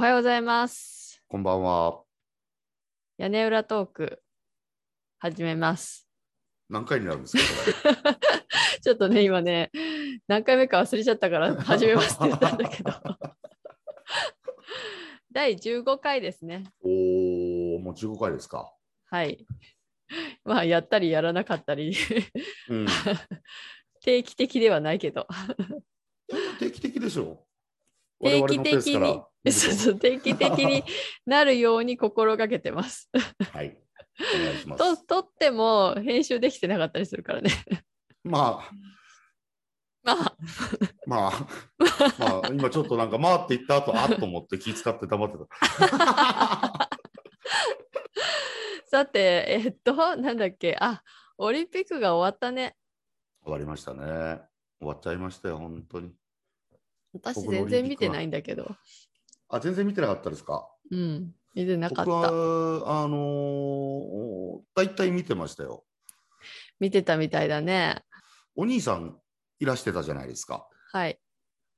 [0.00, 1.22] はようございます。
[1.28, 2.00] こんばんは。
[3.18, 4.22] 屋根裏トーク、
[5.18, 6.08] 始めます。
[6.70, 7.42] 何回になるんですか、
[8.14, 8.16] こ
[8.80, 9.70] ちょっとね、今ね、
[10.26, 12.92] 何回目か忘れちゃったから、始めますって言ったんだけど。
[15.32, 16.64] 第15回ですね。
[16.82, 16.82] れ。
[16.82, 18.74] おお、もう15回ですか。
[19.04, 19.46] はい。
[20.44, 21.94] まあ、やったりやらなかったり、
[22.70, 22.86] うん。
[24.00, 25.28] 定期的ではないけど、
[26.58, 27.46] 定期的でしょ
[28.18, 30.84] 定期的に そうそう定期的に
[31.24, 33.10] なるように心がけてます。
[33.52, 33.78] はい。
[34.34, 35.06] お願いします。
[35.06, 37.50] と、とっても編集できてなかったりするからね。
[38.22, 38.70] まあ、
[40.02, 40.36] まあ、
[41.06, 41.46] まあ、
[42.18, 46.90] まあ、今ちょっとなんか、まあって言った後、あっと思って気遣って黙ってた。
[48.88, 51.02] さて、えっと、なんだっけ、あ、
[51.38, 52.76] オリンピックが終わったね。
[53.42, 54.42] 終わりましたね。
[54.80, 56.12] 終わっちゃいましたよ、本当に。
[57.12, 58.76] 私全然見てないんだけど。
[59.50, 60.68] あ、全然見てなかったですか？
[60.90, 62.32] うん、見てなか僕った。
[62.32, 65.84] は、あのー、大体見てましたよ。
[66.78, 68.02] 見てたみたいだね。
[68.56, 69.18] お兄さん
[69.58, 70.66] いらしてたじゃないですか。
[70.92, 71.18] はい。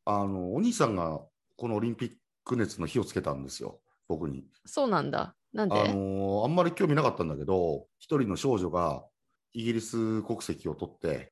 [0.04, 1.20] あの、お兄さんが
[1.56, 2.12] このオリンピッ
[2.44, 4.44] ク熱の火をつけたんですよ、僕に。
[4.64, 5.34] そうなんだ。
[5.52, 9.04] なんで、あのーあんまり興味なかったんだけど、一人の少女が
[9.52, 11.31] イギリス国籍を取って、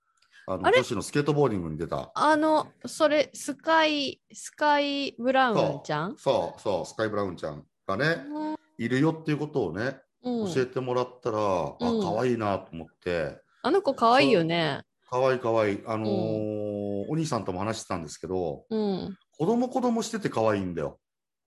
[0.52, 2.10] あの女子のスケートボーディングに出た。
[2.14, 6.16] あの、それ、スカイ、スカイ・ブラウンちゃん？
[6.16, 8.16] そうそう、スカイ・ブラウンちゃんがね、
[8.76, 10.52] いるよっていうことをね、うん。
[10.52, 12.02] 教えてもらったら、あ、うん。
[12.02, 14.82] 可愛いなと思って、あの子かわいいよね。
[15.08, 15.82] 可愛い可愛い。
[15.86, 19.16] あのーお兄さんとも話してたんですけど、うん。
[19.38, 20.98] 子供子供してて可愛いんだよ。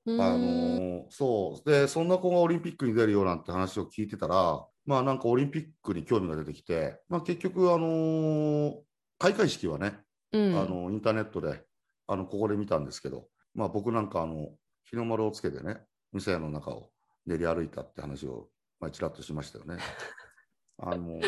[0.05, 1.69] うあのんーそう。
[1.69, 8.73] でそんな子がオリンピックに出るよなんて話を聞いてたらまあなんかオリンピックに興味が出てきて、まあ、結局あのー
[9.19, 9.99] 開会式はね、
[10.31, 11.63] うんあのインターネットで
[12.07, 14.49] あのここで見たんですけど、まあ、僕なんかあの
[14.83, 15.77] 日の丸をつけてね
[16.11, 16.89] 店の中を
[17.25, 19.77] 練り歩いたって話を、まあ、ちらっとしましたよね。
[20.79, 21.21] あのー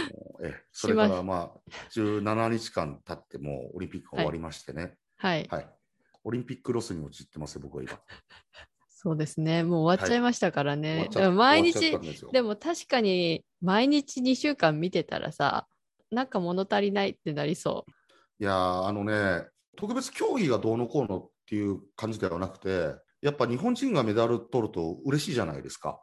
[0.44, 5.47] えそれからまあ17日間経ってもうオリンピックが終わりましてね、はい。
[5.50, 5.69] はい、
[6.24, 8.00] オリンピックロスに陥ってますよ僕は今。
[8.90, 9.63] そうですね。
[9.63, 10.94] もう終わっちゃいましたからね。
[10.94, 12.00] 終わっちゃでも毎日で
[12.34, 15.68] でも確かに毎日2週間見てたらさ、
[16.11, 17.91] なんか物足りないってなりそう。
[18.39, 25.99] いやーあのね、特別競技がどうのこうのっていう感じではなくて、やっぱ日本人がメダル取ると嬉しいじゃないですか。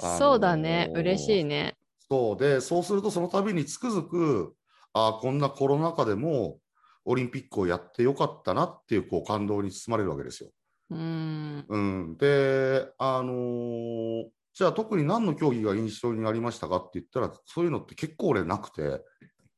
[0.00, 0.90] あのーそうだね。
[0.94, 1.76] 嬉しいね。
[2.10, 4.54] そうで、そうするとその度につくづく、
[4.92, 6.58] あーこんなコロナ禍でも
[7.04, 10.50] オリンピックをやってよかったなっていうこう感動に包まれるわけですよ。
[10.90, 11.66] うーん。
[11.68, 14.24] うん、で、あのー
[14.58, 19.04] じゃあ特に何の競技が印象にありましたかって言ったら、そういうのって結構俺なくて、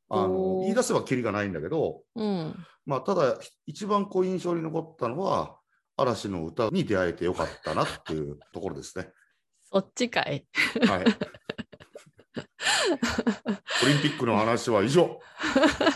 [0.09, 2.55] あの言い出せばきりがないんだけど、うん。
[2.85, 5.57] まあ、ただ、一番こう印象に残ったのは、
[5.97, 9.11] 嵐の歌に出会えてよかったなっていう ところですね。
[9.63, 10.45] そっちかい。
[10.85, 11.03] はい。
[13.83, 15.19] オリンピックの話は以上。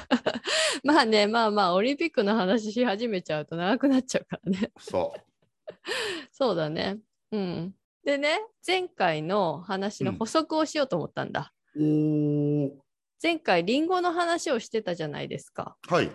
[0.84, 4.72] まあね、まあまあ、オリンピックの話し始めちゃうと長くなっちゃうからね。
[4.80, 5.14] そ
[6.32, 6.98] そうだね。
[7.32, 7.76] うん。
[8.06, 11.52] でね、前回の話の補足をしようと思ったんだ。
[11.76, 11.80] う。
[11.80, 12.72] おー
[13.22, 15.76] 前回、リンゴの話をしてたじゃないですか。
[15.88, 16.12] はい。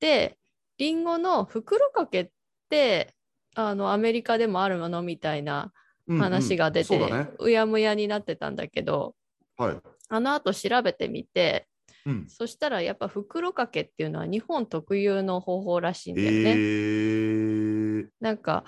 [0.00, 0.38] で、
[0.78, 2.28] リンゴの袋かけっ
[2.70, 3.14] て、
[3.54, 5.02] あの、アメリカでもあるもの？
[5.02, 5.72] みたいな
[6.08, 7.30] 話が出て、そうだね。
[7.38, 9.14] うやむやになってたんだけど、
[9.58, 9.76] はい。
[10.08, 11.68] あの後調べてみて、
[12.06, 12.26] うん。
[12.28, 16.54] そしたらやっぱ袋かけっていうのは日本特有の方法らしいんだえよね。
[16.54, 18.08] ー。
[18.20, 18.64] なんか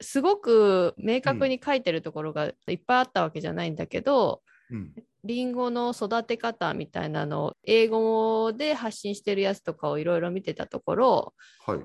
[0.00, 4.92] すごく明確に書いてるところがいっぱいあったわけじゃないんだけど、うん。
[5.24, 11.34] リンゴの育て方みたいなのを英語で発信してるやつとかをいろいろ見てたところ
[11.66, 11.80] はい。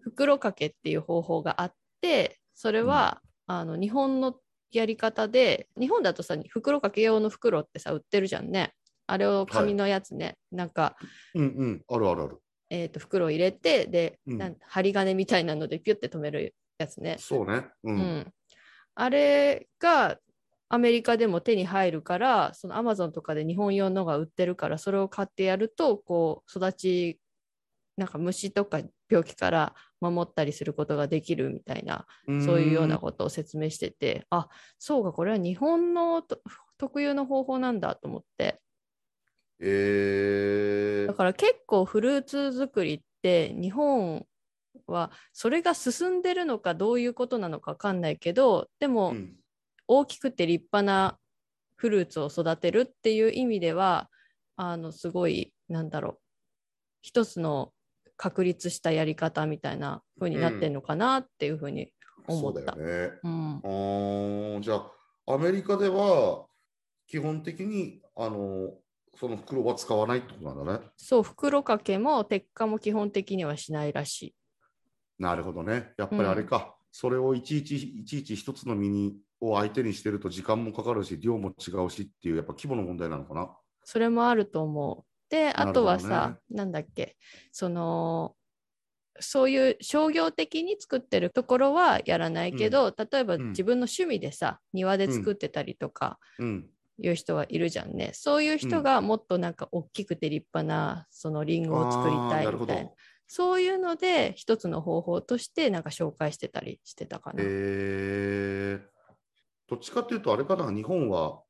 [0.00, 4.36] 袋かけっていう方法があってそれは、あの日本の
[4.72, 8.72] やり方で日本だとさ袋かけ用の袋ってさ売ってるじゃんね
[9.06, 10.96] あれを紙のやつね、なんか、
[11.34, 11.84] うんうん。
[11.88, 12.38] あるあるある。
[12.70, 17.68] えー、と袋を入れてで、うん針金みたいなのでピュッて止めるやつね、そうね。
[17.84, 17.90] う。
[17.90, 18.32] うんん、
[18.94, 20.18] あれが
[20.68, 27.20] アメリカでも手に入るからそのアマゾンとかで日本用のが売ってるからそれを買ってやるとこう育ち
[27.96, 32.06] なんか虫とか病気から守ったりすることができるみたいな
[32.44, 34.48] そういうようなことを説明しててあ
[34.78, 36.40] そうかこれは日本のと
[36.78, 38.60] 特有の方法なんだと思って
[39.60, 41.06] えー。
[41.06, 44.26] だから結構フルーツ作りって日本
[44.86, 49.36] はそれが進んでるのかどういうことなのか分かんないけどでも、うん
[49.88, 51.18] 大きくて立派な
[51.76, 54.08] フルーツを育てるっていう意味では
[54.56, 56.18] あのすごいなんだろう
[57.02, 57.72] 一つの
[58.16, 61.92] 確立したやり方みたいな風になってんのかなっていう風に
[62.26, 62.72] 思った。
[62.72, 63.18] そうだよね。
[63.22, 66.46] うんじゃあ、アメリカでは
[67.06, 68.72] 基本的にあの
[69.14, 70.86] その袋は使わないってことなんだね。
[70.96, 74.34] そう、袋掛けも鉄火も基本的にはしないらしい。
[75.18, 75.92] なるほどね。
[75.96, 83.50] やっぱりあれか、それをいちいちいちいち一つのミニを相手にしてると時間もかかるし、量も違うしっていう、やっぱ規模の問題なのかな。
[83.84, 85.30] それもあると思う。
[85.30, 87.16] で、あとはさ、なんだっけ、
[87.52, 88.34] その、
[89.18, 96.70] そういう商業的に作ってるところはやらないけど、例えばうん自分の趣味でさ、庭で作ってたりとかうん。
[96.98, 98.10] いう人はいるじゃんね。
[98.14, 102.96] そういう人がもっとなんか大きくて立派なそのリンゴを作りたいみたいなど。。
[103.28, 107.42] そういうので一つの方法としてなんか紹介してたりしてたかな。
[107.42, 108.80] えー、
[109.68, 111.40] どっちかっていうと、あれかな、日本は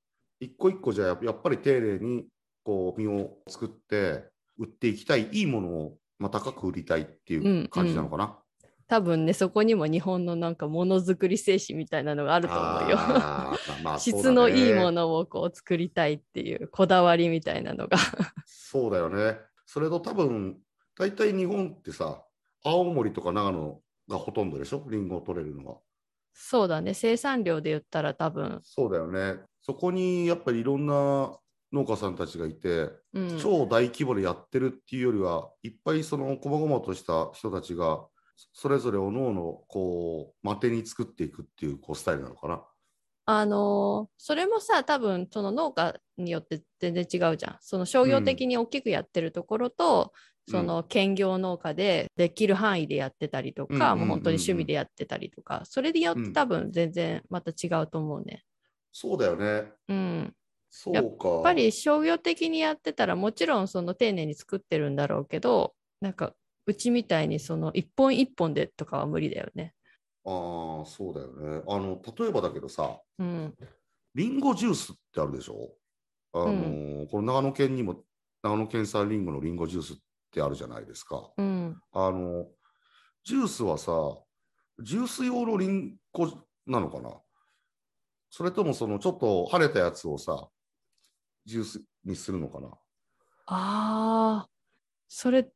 [0.40, 2.26] 一個一個じゃややっぱり丁寧に
[2.64, 4.24] こう実を作って
[4.58, 8.38] 売っていきたい、いいものを、まあ、高く売りたいっていう感じなのかな？
[8.88, 12.96] 多分ね、そこにも日本のなんかものづくり精神みたいなのがあると思うよ。
[12.98, 13.56] あ
[13.98, 17.98] 質のいいものをこう作りたいっていうこだわりみたいなのが。
[18.46, 19.38] そうだよね。
[19.66, 20.58] それと多分、
[20.98, 22.22] 大体日本ってさ、
[22.64, 25.78] 青森とか長野がほとんどでしょ、リンゴを取れるのは。
[26.32, 29.40] そうだね、生産量で言ったら多分、そうだよね。
[29.62, 31.38] そこにやっぱりいろんな
[31.72, 38.06] 農家さんたちがいて、うん、超大規模でやってるっていうよりは、いっぱいその細々とした人たちが、
[38.52, 42.62] それぞれおのおのこう、待てに作っていくっていうこうスタイルなのかな？
[43.28, 47.56] あのーそれもさ、多分その農家によって全然違うじゃん。
[47.60, 50.10] その商業的に大きくやってるところと、うん
[50.48, 58.44] その兼業農家でできる範囲でやってたりとか、うんうんうんうんもう本当に趣味でやってたりとか、それによっうんて多分全然また違うと思うね。
[58.92, 59.72] そうだよね。
[59.88, 60.34] うん。
[60.70, 61.28] そうか。
[61.28, 66.34] やっぱり商業的にやってたらもちろんその丁寧に作ってるんだろうけどなんか
[66.66, 69.74] うちみたいにその一本一本でとかは無理だよね。
[70.24, 71.62] ああ、そうだよね。
[71.68, 73.54] あの、例えばだけどさ、うん。
[74.14, 75.72] リンゴジュースってあるでしょ？
[76.32, 78.02] あのーこの長野県にも
[78.42, 79.96] 長野県産リンゴのリンゴジュースっ
[80.36, 81.30] てあるじゃないですか。
[81.38, 81.80] うん。
[81.92, 82.44] あの
[83.24, 83.92] ジュースはさ、
[84.82, 86.30] ジュース用のリンゴ
[86.66, 87.10] なのかな？
[88.28, 90.48] それともそのちょっと晴れたやつをさ、
[91.46, 92.68] ジュースにするのかな？
[93.46, 94.48] ああ、
[95.08, 95.48] それ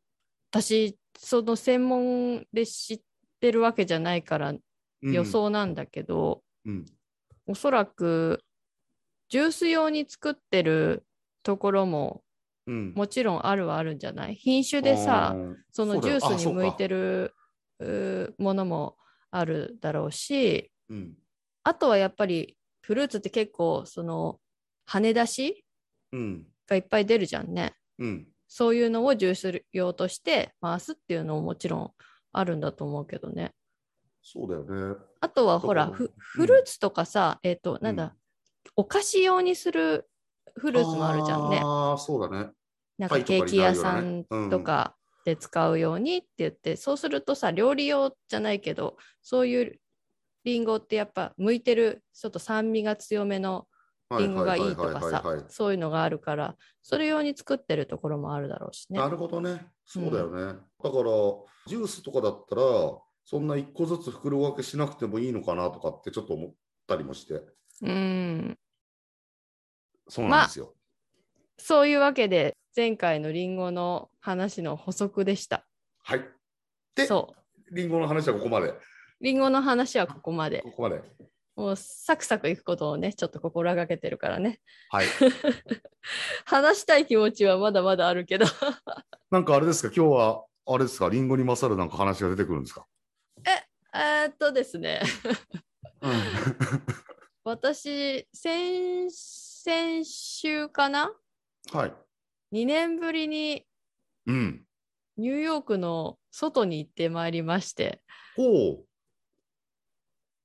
[0.50, 3.00] 私その専門で知っ
[3.40, 6.86] てるわけじゃないからうん予想なんだけど、うん。
[7.46, 8.40] おそらく
[9.28, 11.04] ジュース用に作ってる
[11.42, 12.22] ところも
[12.70, 12.92] うん。
[12.94, 14.34] もちろんあるはあるんじゃない？
[14.36, 15.34] 品種でさ
[15.72, 17.34] そのジュースに向いてる。
[18.36, 18.96] ものも
[19.30, 21.14] あるだろうしうん。
[21.64, 24.38] あとはやっぱりフルーツって結構その
[24.86, 25.64] 跳ね出し
[26.12, 26.46] うん。
[26.66, 28.28] がいっぱい出るじゃんねうん。
[28.48, 31.90] そういうのをジュース用として回すっていうのももちろん
[32.32, 33.54] あるんだと思うけどね
[34.22, 34.98] そうだよね。
[35.22, 38.10] あとはほらフフルーツとかさ、えっ、となんだ、うん
[38.76, 40.06] お菓子用にする
[40.54, 42.50] フルーツもあるじゃんねああ、そうだね。
[43.00, 44.94] なんかかケーキ屋さんとか
[45.24, 49.80] で使うようにって言って、そうするとさ料理用じゃないけどそういう
[50.44, 53.66] リンゴってやっぱ向いてるちょっと酸味が強めの
[54.18, 59.08] リンゴがいいとかさそういうのがあるからそれ用に作ってるところもあるだろうしねな。
[59.08, 59.66] るほどね。
[59.86, 60.60] そうだよね。
[60.82, 61.02] だから、
[61.66, 62.62] ジュースとかだったら、
[63.24, 66.52] そんな一個ずつ袋分けしなくてもいいのかなとかってちょっと思っ
[66.86, 67.40] たりもして。
[67.82, 68.58] うん
[70.08, 70.74] そうなんですよ。
[71.58, 75.66] そういうわけで前回のリンゴの話の補足でした。
[76.02, 76.24] はい。
[76.94, 77.34] で、そ
[77.70, 78.74] うリンゴの話はここまで。
[79.20, 80.70] リンゴの話はここまでこ。
[80.72, 81.02] こまで。
[81.56, 84.60] もうサクサクいくことをねちょっと心がけてるからね。
[84.90, 85.06] はい。
[86.46, 88.46] 話したい気持ちはまだまだあるけど
[89.30, 92.86] なんかあれですか、今日は、あれですか、リンゴに勝るなんか話が出てくるんですか？
[93.92, 95.02] えーっとですね
[96.00, 96.12] うん。
[97.44, 101.12] 私先先週かな？
[101.72, 101.94] はい。
[102.52, 103.66] 2年ぶりに
[104.26, 104.64] うん。
[105.16, 108.02] ニューヨークの外に行ってまいりまして
[108.36, 108.84] ほ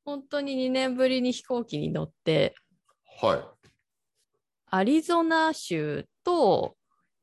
[0.04, 2.56] 本当に2年ぶりに飛行機に乗って
[3.22, 3.26] う。
[3.26, 3.40] はい。
[4.68, 6.76] アリゾナ州と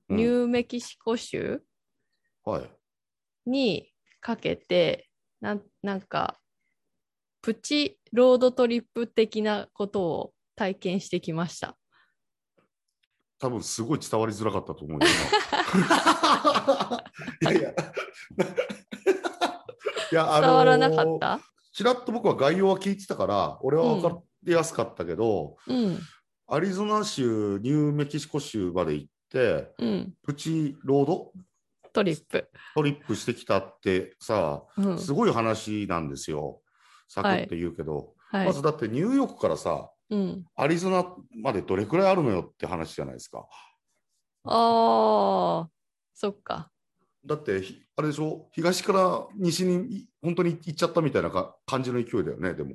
[0.09, 1.63] うんニューメキシコ州
[2.45, 2.71] はい。
[3.47, 5.09] にかけて、
[5.41, 6.39] なんなんか
[7.41, 11.77] プチロードトリップ的なことを体験してきました。
[13.43, 15.01] 多分すごい伝わりづらかったと思うよ。
[17.43, 17.75] 今 いやいや。
[20.13, 21.41] いや、あのー伝わらなかった、
[21.73, 25.99] ちらっと僕は概要は聞いてたから、俺は分かりやすかったけど、うん
[26.49, 31.33] アリゾナ州、ニューメキシコ州まで行って、うんプチロード？
[31.93, 32.49] トリップ。
[32.77, 36.61] トリップしてきたってさ、うんすごい話なんですよ。
[37.09, 38.47] サクッと言うけど、はい。
[38.47, 40.45] まずだってニューヨークからさ、うん。
[40.57, 41.07] アリゾナ
[41.43, 43.47] までどれくらいあるのよって話じゃないですか。
[44.45, 45.71] ああ、
[46.13, 46.71] そっか。
[47.25, 52.75] だって、ひあれでしょ、東から西にい本当に行っちゃったみたいなか感じの勢いだよね、でも。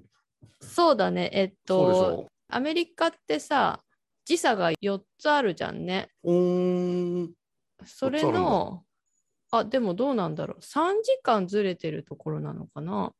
[0.61, 1.29] そうだね。
[1.31, 2.27] えっと、ょ。
[2.49, 3.79] アメリカってさ、
[4.25, 6.09] 時差が4つあるじゃんね。
[6.23, 7.33] うーん。
[7.85, 8.83] それ4つあるんの、
[9.51, 10.59] あ、でもどうなんだろう。
[10.59, 13.13] 3時間ずれてるところなのかな。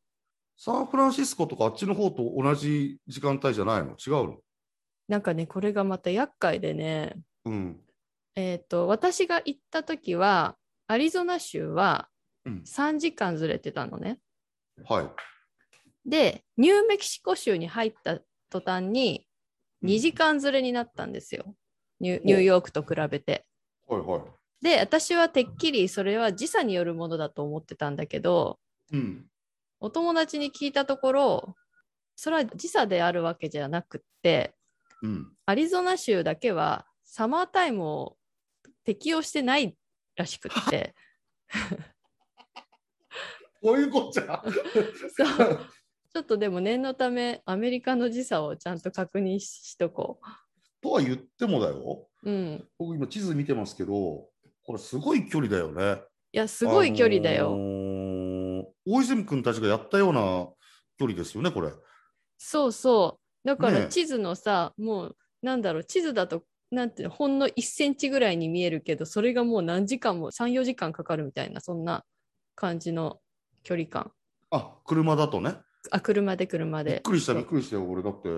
[0.58, 3.92] サンフランシスコとかあっちの方と同じ時間帯じゃないの？
[3.92, 4.38] 違うの？
[5.08, 7.80] なんかね、これがまた厄介でね、うん。
[8.36, 12.10] えっと、私が行った時は、アリゾナ州は
[12.44, 12.64] うん。
[12.66, 14.20] 3時間ずれてたのね。
[14.84, 15.10] はい。
[16.10, 19.28] で、ニューメキシコ州に入った途端に
[19.84, 21.56] 2時間ずれになったんですよ。
[22.00, 23.46] ニュニューヨークと比べて。
[23.88, 24.22] はいはい。
[24.62, 28.60] で、私はてっきりそれは時差によるものだと思ってたんだけど、
[28.92, 29.26] うん。
[29.80, 31.56] お友達に聞いたところ、
[32.16, 34.56] それは時差であるわけじゃなくって、
[35.02, 35.34] うん。
[35.46, 38.18] アリゾナ州だけはサマータイムを
[38.84, 39.76] 適用してない
[40.16, 40.96] らしくって、
[43.62, 44.44] こういうことじゃ？
[45.16, 45.60] そう
[46.14, 50.20] ちょっとでも念のためアメリカの時差をちゃんと確認ししとこ
[50.82, 52.10] とは言ってもだよ。
[52.24, 52.32] う。
[52.32, 52.68] うん。
[52.80, 54.30] 僕今地図見てますけど、
[54.64, 56.02] これすごい距離だよね。
[56.32, 57.52] いや、すごい距離だあよ。
[57.52, 57.97] のー
[58.88, 60.22] 大泉君たちがやったような
[60.98, 61.72] 距離ですよね、これ。
[62.38, 63.48] そうそう。
[63.48, 72.04] だから地図のさ、もうなんだろう、地図だと、なんていうの、ほんの1センチぐらいに見えるけど、それがもう何時間も、3、4時間かかるみたいな、そんな
[72.56, 73.20] 感じの
[73.64, 74.12] 距離感。
[74.52, 75.56] あ、車だとね。
[75.92, 76.92] あ、車で車で。
[76.92, 78.30] びっくりした、びっくりしたよ、俺だって。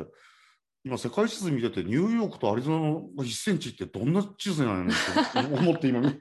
[0.84, 6.20] 今、世界地図見てて、ニューヨークとアリゾナの1センチってどんな地図なのって思って今見、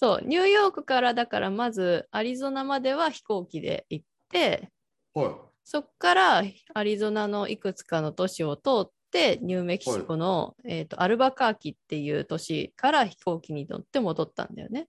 [0.00, 4.70] そう、ニューヨークからだからまずアリゾナまでは飛行機で行って、
[5.12, 6.42] はそこから
[6.72, 14.88] アリゾナのいくつかの都市を通って、ニューメキシコの、えーとアルバカーキっていう都市から飛行機に乗って戻ったんだよね。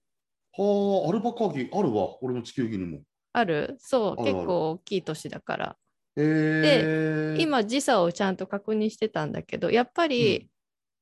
[0.56, 0.62] い。
[0.62, 3.02] はあ、アルバカーキあるわ、俺の地球儀にも。
[3.34, 3.76] ある？
[3.80, 5.76] そう、結構大きい都市だから。
[6.16, 10.48] えー、今、時差をちゃんと確認してたんだけど、やっぱり、うん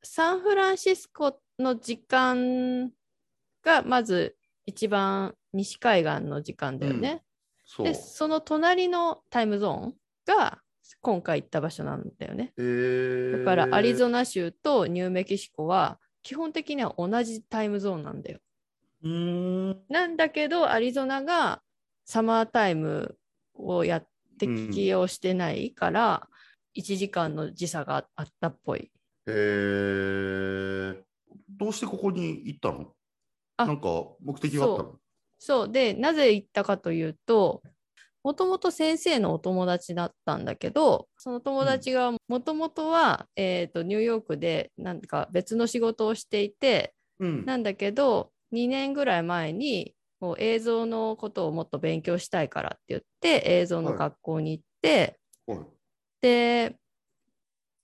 [0.03, 2.91] サンフランシスコの時間
[3.63, 4.37] がまず
[4.67, 7.23] 一番西海岸の時間だよね。
[7.65, 7.87] そう。
[7.87, 9.95] で、その隣のタイムゾーン
[10.27, 10.61] が
[11.01, 12.53] 今回行った場所なんだよね。
[12.57, 18.41] えー、だからアリゾナ州とニューメキシコは基本的には同じタイムゾーンなんだよ。
[19.09, 19.71] ん。
[19.89, 21.63] なんだけど、アリゾナが
[22.05, 23.17] サマータイム
[23.55, 26.29] をやって適用してないから、
[26.77, 28.91] 1時間の時差があったっぽい。
[29.27, 30.97] えー、
[31.49, 32.81] どうしてここに行ったの？
[32.81, 33.00] あ
[33.67, 33.89] なんか
[34.23, 34.99] 目的があったの？
[35.39, 35.73] そう。
[35.73, 37.63] で、なぜ行ったかというと、
[38.23, 47.45] もともと先生のお友達だったんだけど、その友達がもともとは、えーとニューヨークでなんか別の仕事をしていて、うん。
[47.47, 55.59] なんだけど、2年ぐらい前にもう映像のことをもっと勉強したいからって言って、映像の学校に行って、はい。
[56.21, 56.77] で、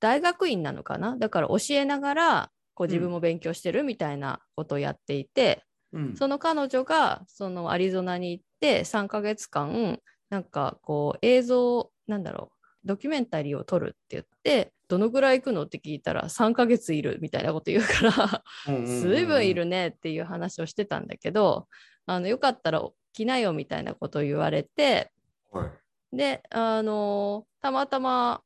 [0.01, 1.17] 大学院なのかな？
[1.17, 5.65] だから教えながらこう自分も勉強してるみたいなことをやっていて、
[5.97, 9.99] うん、その彼女がそのアリゾナに行って3ヶ月間
[10.31, 21.67] なんかこう映像なんだろうドキュメンタリーを撮るって言ってどのぐらい行くのって聞いたら3ヶ月いるみたいなこと言うから 随分いるねっていう話をしてたんだけど
[22.07, 25.11] あのよかったら来なよみたいなことを言われて
[25.51, 25.71] はい。
[26.17, 28.43] であのたまたま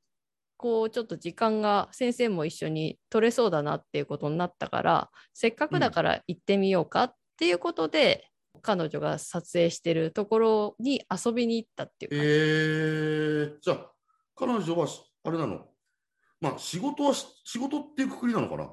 [0.57, 8.26] こうちょっと時間が先生も一緒に取れそうだなっていうことになったからせっかくだから行ってみようかっていうことで、
[8.61, 12.25] 彼女が撮影してるところに遊びに行ったっていう感じ。
[12.26, 13.92] えー、じゃあ、
[14.37, 15.66] 彼女はしあれなの？
[16.42, 18.64] まあ、仕事はし仕事っていうくくりなのかな？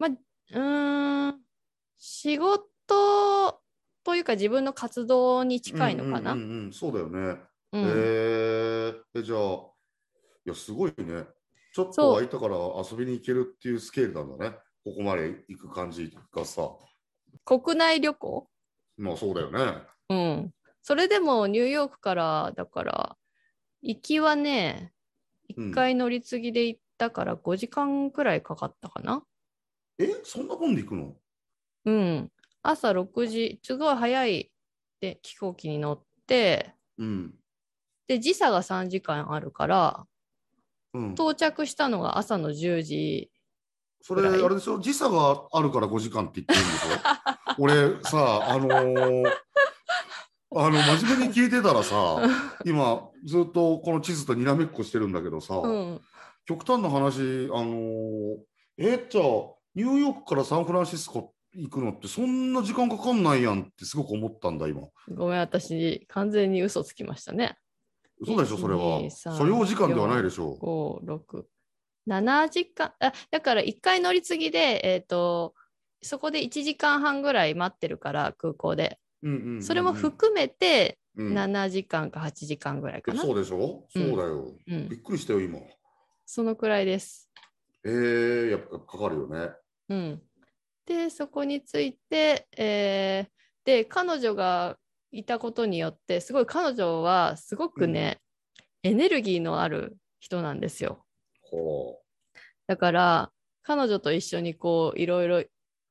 [0.00, 1.40] うーん
[1.96, 3.60] 仕事
[4.04, 6.34] というか自分の活動に近いのかな？
[6.34, 7.18] うんうんそうだよね。
[7.72, 9.40] うんえーえ、じゃあ、い
[10.44, 11.24] や、すごいね。
[11.74, 14.56] ちょっと空いたから遊びに行けるっていうスケールなんだね。
[14.84, 16.70] ここまで行く感じがさ。
[17.44, 18.48] 国内旅行？
[18.96, 19.82] まあ、そうだよね。
[20.10, 20.50] うん。
[20.82, 23.16] それでもニューヨークからだから
[23.82, 24.92] 行きはね
[25.56, 29.22] うん1回乗り継ぎで行ったから5時間くらいかかったかな。
[29.98, 31.16] え、そんなもんで行くの？
[31.86, 32.32] うん。
[32.62, 34.52] 朝6時、すごい早い
[35.00, 37.34] で飛行機に乗って、うん。
[38.08, 40.06] で、時差が3時間あるから、
[40.94, 43.30] うん、到着したのが朝の10時。
[44.00, 44.78] それ、あれでしょ？
[44.80, 46.98] 時差があるから5時間って言ってるんでしょ？
[47.62, 49.32] 俺さ、あのー
[50.56, 52.22] あの真面目に聞いてたらさ
[52.64, 56.00] 今ずっとこの地図とにらめっこしてるんだけどさ、うん、
[56.46, 58.36] 極端な話あのー
[58.78, 59.24] えじゃあ
[59.74, 64.82] ニューヨークからサンフランシスコ行くのってそんな時間かかんないやんってすごく思ったんだ今。
[65.14, 67.58] ごめん、私、完全に嘘つきましたね。
[68.20, 68.56] 嘘でしょ？
[68.56, 69.00] それは。
[69.00, 70.56] 1 2 3所要時間ではないでしょ
[71.06, 71.42] 5、6、
[72.08, 75.54] 7時間、あだから1回乗り継ぎで、えっ、と、
[76.02, 78.98] そこで1時間半ぐらい待ってるから、空港で。
[79.22, 79.62] うんうんうんうん。
[79.62, 81.34] それも含めて、うん。
[81.34, 83.22] 7時間か8時間ぐらいかな。
[83.22, 83.86] そうでしょ？
[83.88, 84.88] そうだよ、うん。
[84.88, 85.58] びっくりしたよ今。
[86.24, 87.30] そのくらいです。
[87.84, 89.50] えー、やっぱかかるよね。
[89.88, 90.22] うん、
[90.86, 93.38] でそこについて、えー
[93.68, 94.78] で彼女が
[95.12, 98.18] いたことによってすごい彼女はすごくね、
[98.82, 101.04] エネルギーのある人なんですよ。
[101.50, 102.00] ほ
[102.66, 105.44] だから彼女と一緒にこういろいろ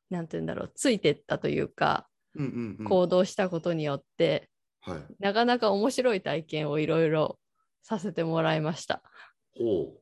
[0.09, 4.49] なんて言うんだろうついてったというかう、うんうんうん、行動したことによって、
[4.81, 7.39] はいなかなか面白い体験をいろいろ
[7.83, 9.01] させてもらいました。
[9.57, 9.93] ほ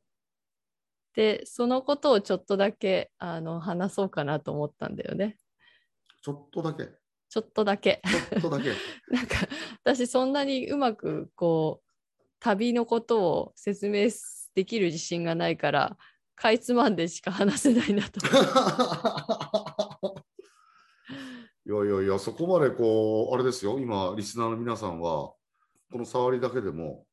[1.16, 5.38] でそのことをちょっとだけあの話そうかなと思ったんだよね。
[5.38, 6.90] うちょっとだけ
[7.30, 8.02] ちょっとだけ。
[8.04, 8.74] ちょっとだけ
[9.10, 9.36] なんか
[9.84, 11.86] 私そんなにうまくこう
[12.40, 14.10] 旅のことを説明
[14.56, 15.98] できる自信がないから
[16.36, 18.20] かいつまんでしか話せないなと。
[21.68, 25.34] いやいやいや、そこまでこう、あれですよ、今、リスナーの皆さんは、
[25.92, 27.08] この触りだけでも、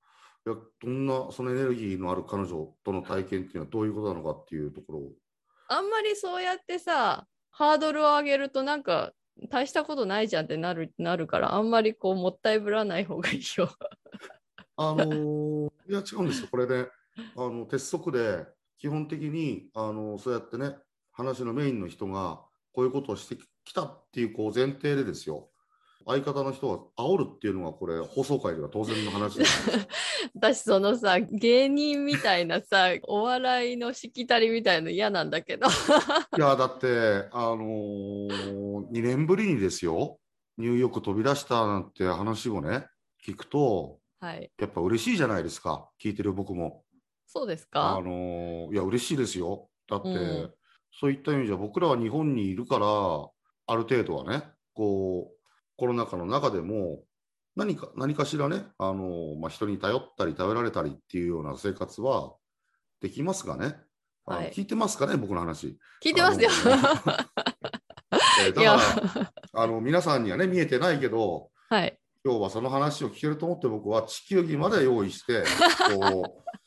[0.44, 5.12] いやどんなそのエネルギーのある彼女との体験っていうのはどういうことなのかっていうところを。
[5.68, 9.12] あんまりそうやってさハードルを上げるとなんか
[9.48, 13.70] 大したことないじゃんってなるなるからあんまりこうもったいぶらない方がいいよ。
[14.76, 16.88] あのーいや、違うんですよ、これね、
[17.36, 18.46] あの鉄則で、
[18.78, 20.76] 基本的に、あのそうやってね、
[21.12, 22.40] 話のメインの人が
[22.72, 25.50] こういうことをしてきたっていうこう前提でですよ、
[26.06, 29.68] 相方の人が煽るっていうのが、これ、放送界では当然の話です。
[30.34, 35.66] 私そのさ芸人みたいなさお笑いのしきたりみたいの嫌なんだけど。
[36.36, 40.18] いや、だって、あのー、2年ぶりにですよ、
[40.58, 42.86] ニューヨーク飛び出したなんて話をね、
[43.24, 46.84] 聞くと、はいやっぱ嬉しいじゃないですか、聞いてる僕も。
[47.32, 49.68] そうですあかのーいや、嬉しいですよ。
[49.88, 50.54] だって、うん
[50.94, 55.36] そういった意味じゃ、僕らは日本にいるから、ある程度はね、こう、
[55.78, 57.02] コロナ禍の中でも、
[57.56, 62.34] 何か、何かしらね、あのーまあ、人に頼ったり、頼られたりっていうような生活は
[63.00, 63.74] できますがね？
[64.26, 65.78] あのはい聞いてますかね、僕の話。
[66.04, 66.50] 聞いてますよ。
[68.44, 71.98] えーだから、あの皆さんにはね、見えてないけど、はい。
[72.24, 75.42] 今日はその話を聞けると思って、僕は地球儀まで用意して、
[75.98, 76.42] こう、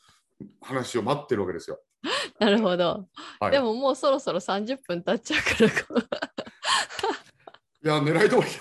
[0.60, 1.80] 話を待ってるわけですよ。
[2.38, 3.08] なるほど。
[3.40, 6.00] はい、でももうそろそろ30分経っちゃうか
[7.84, 8.42] ら いや、狙い通り。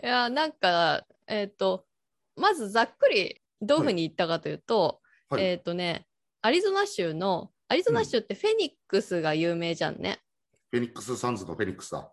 [0.00, 1.84] いやなんかえっ、と
[2.36, 6.06] まずざっくりどういうふうに言ったかというと、はいえっ、とね
[6.40, 10.20] アリゾナ州のアリゾナ州ってフェニックスが有名じゃんね。
[10.70, 12.10] フェニックス・サンズのフェニックスだ。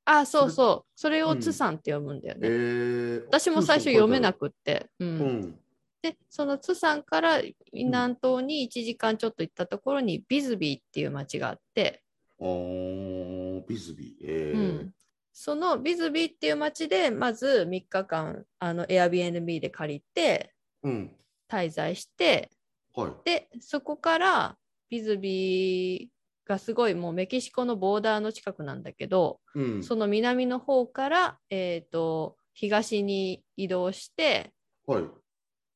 [0.07, 2.49] あそうそうそれをうんツサンって読むんだよえね。
[2.49, 4.89] ー、私も最初読めなくって。
[5.01, 5.61] ううんん。
[6.01, 7.43] でそのツサンから
[7.75, 12.03] 南東に1時間ちょっと行ったところにビズビーっていう町があって、
[12.41, 14.27] あービズビー。
[14.27, 14.95] えうーん、
[15.33, 21.17] そのビズビーっていう町でまず3日間あの Airbnb で借りてうん。
[21.51, 22.51] 滞在して
[22.95, 23.13] はい。
[23.25, 24.57] でそこから
[24.89, 26.09] ビズビー
[26.49, 29.83] がすごいもうメキシコのボーダーの近くなんだけど、うん。
[29.85, 34.53] その南の方から、えー、と東に移動して
[34.87, 35.05] はい。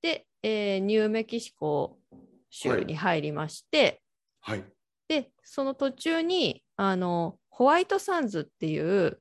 [0.03, 1.99] で、えーニューメキシコ
[2.51, 4.03] 州に入りまして、
[4.41, 4.65] はい。
[5.15, 9.21] でその途中にあのホワイトサンズっていう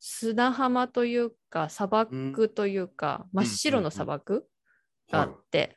[0.00, 4.46] 砂浜というか砂漠というか、真っ白の砂漠
[5.10, 5.76] があはって、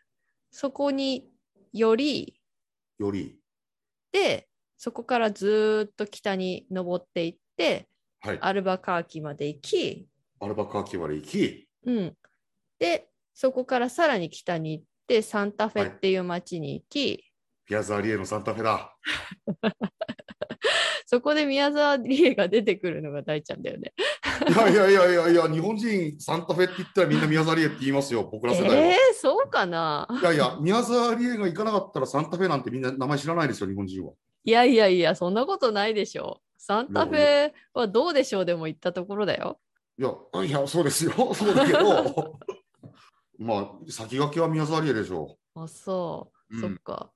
[0.51, 1.29] そこに
[1.73, 2.33] よりい。
[2.97, 3.39] より。
[4.11, 7.87] でそこからずーっと北に登っていって
[8.21, 8.39] はい。
[8.41, 10.07] アルバカーキまで行き、
[10.39, 11.67] アルバカーキまで行き。
[11.85, 12.13] うん、
[12.79, 17.26] でそこからさらに北に行ってサンタフェっていう町に行き、
[17.67, 18.95] ピアザーリエのサンタフェだ。
[21.05, 23.93] そこで宮沢りえが出てくるのが大ちゃんだよね。
[24.49, 28.75] いやいやいやいやいや、日本人サンタフェって言ったらみんな宮沢りえって言いますよ、僕ら世代は。
[28.77, 30.07] えー、そうかな？
[30.21, 34.13] いやいや、宮沢りえが行かなかったらサンタフェなんてみんな名前知らないですよ、日本人は。
[34.45, 36.41] いやいやいや、そんなことないでしょ。
[36.57, 39.59] サンタフェはどうでしょうでも行ったところだよ。
[39.99, 40.13] いや、
[40.45, 42.39] いや、そうですよ、 そうだけど、
[43.39, 47.11] まあ、先駆けは宮沢りえでしょあ、そう、うんそっか。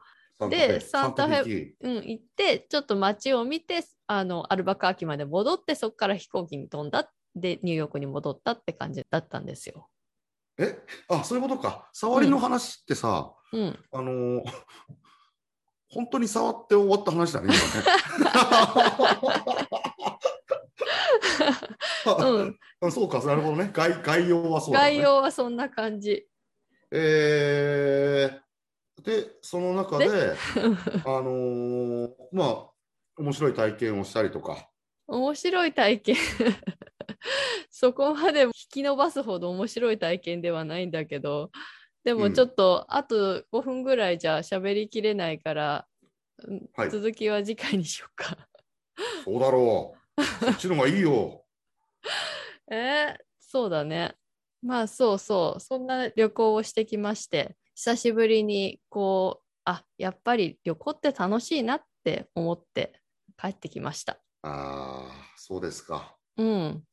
[0.48, 0.50] う。
[0.50, 7.12] でサンタフェうん、行って、ちょっと街を見て、あの、アルバカーキまで戻って、そこから飛行機に飛んだ。
[7.36, 9.90] で、ニューヨークに戻ったって感じだったんですよ。
[10.58, 10.78] え？
[11.08, 11.90] あ、そういうことか。
[11.94, 13.80] 触りの話ってさ、うん。
[13.92, 14.44] あのー
[15.94, 17.62] 本当に触って終わった話だね、今ね。
[22.82, 23.70] うん、そうか、なるほどね。
[23.74, 24.96] 概概要はそうだ、ね。
[24.96, 26.26] 概要はそんな感じ。
[26.92, 28.40] えー、
[29.04, 30.36] で、その中で、
[31.06, 32.72] あのーまあ、
[33.18, 34.70] 面白い体験をしたりとか、
[35.08, 36.16] 面白い体験。
[37.70, 41.52] そこまで引き伸ばすほど面白い体験ではないんだけど、
[42.04, 45.88] でうんもちょっと、あと5分ぐらいじゃ喋りきれないから、
[46.44, 48.36] うんはい続きは次回にしようか。
[49.26, 50.22] そうだろう。
[50.46, 51.46] そっちの方がいいよ。
[52.72, 54.16] えーそうだね。
[54.62, 62.94] まあそうそう、そんな旅行をしてきまして、久しぶりにこう、あやっぱり旅行って楽しいなって思って
[63.38, 64.14] 帰ってきました。
[64.44, 66.18] ああ、そうですか。
[66.38, 66.84] うん。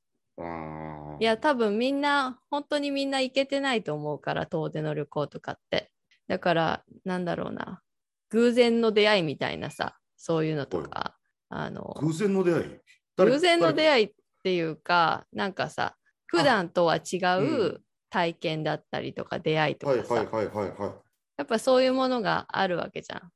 [1.21, 5.91] いや、多分みんな、本当にみんな行けてないと思うから、遠出の旅行とかって。
[6.29, 7.83] だから、なんだろうな、
[8.31, 11.17] 偶然の出会いみたいなさ、そういうのとか、
[11.49, 12.81] あの、偶然の出会い？
[13.17, 14.07] 偶然の出会い。
[14.07, 14.13] っ
[14.45, 20.93] ていうか、なんかさ、普段とは違うう体験だったりとか、出会いとはいかさ、はいはいはいはい。
[21.37, 23.31] やっぱそういうものがあるわけじゃん。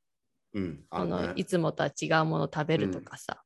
[0.54, 3.42] うん、ああのいつもとは違うもの食べるとかさ。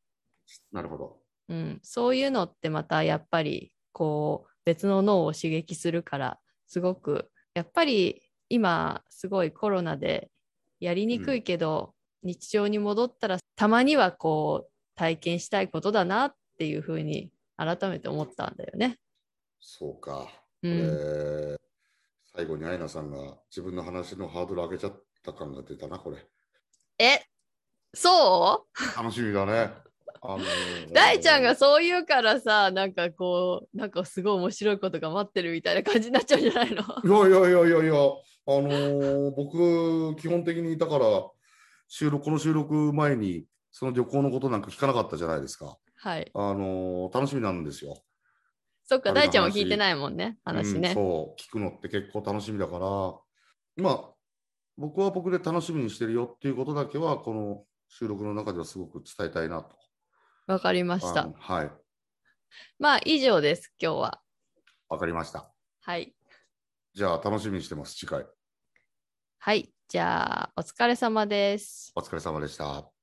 [0.72, 1.18] なるほど。
[1.48, 10.30] うん、そういうのってまたやっぱりこう別の脳を刺激するからすごくやっぱり今すごいコロナで
[10.80, 18.98] やりにくいけど、日常に戻ったらたまにはこう体験したいことだなっていうふうに改めて思ったんだよね。
[19.60, 20.26] そうか。
[20.66, 21.56] うえ
[22.34, 23.18] 最後にアイナさんが
[23.50, 26.18] 自分の話のハードル上げちゃった感が出たな、これ。
[26.98, 27.22] え
[27.94, 28.96] そう？
[29.02, 29.72] 楽しみだね。
[30.22, 36.82] あのー大ちゃんがそう言うからさなんかこうなんかすごい面白いことが待ってるみたいな感じになっちゃうんじゃないの？
[36.82, 37.96] いやいやいやいやいや、あ
[38.60, 41.06] のー僕、基本的にだから、
[41.88, 45.76] 収録、この収録前に、その旅行のことなんか聞かなかったじゃないですか。
[45.96, 46.30] はい。
[46.34, 48.02] あのー楽しみなんですよ。
[48.86, 50.94] そっか大ちゃんは聞いてないもんね話うんね。
[50.94, 54.14] そう、聞くのって結構楽しみだから、まあ、
[54.78, 59.76] 僕は僕で楽しみにしてるよっていうことだけは、この収録の中ではすごく伝えたいなと。
[60.46, 61.28] わかりました。
[61.36, 61.70] はい、
[62.78, 64.20] まあ以上です今日は。
[64.88, 65.50] わかりました。
[65.80, 66.14] はい。
[66.94, 68.24] じゃあ、楽しみにしてます、次回。
[69.38, 69.72] はい。
[69.88, 71.92] じゃあお疲れ様です。
[71.94, 72.95] お疲れ様でした。